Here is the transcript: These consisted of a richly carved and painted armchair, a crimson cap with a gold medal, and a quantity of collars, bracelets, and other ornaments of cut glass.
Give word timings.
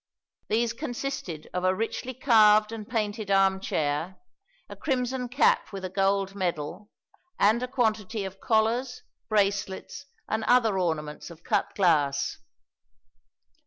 These 0.47 0.73
consisted 0.73 1.47
of 1.53 1.63
a 1.63 1.75
richly 1.75 2.15
carved 2.15 2.71
and 2.71 2.89
painted 2.89 3.29
armchair, 3.29 4.17
a 4.67 4.75
crimson 4.75 5.29
cap 5.29 5.71
with 5.71 5.85
a 5.85 5.91
gold 5.91 6.33
medal, 6.33 6.89
and 7.37 7.61
a 7.61 7.67
quantity 7.67 8.25
of 8.25 8.39
collars, 8.41 9.03
bracelets, 9.29 10.07
and 10.27 10.43
other 10.45 10.79
ornaments 10.79 11.29
of 11.29 11.43
cut 11.43 11.75
glass. 11.75 12.39